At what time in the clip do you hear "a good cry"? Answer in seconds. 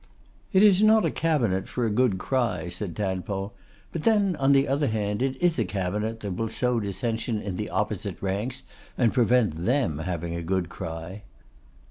1.85-2.69, 10.33-11.21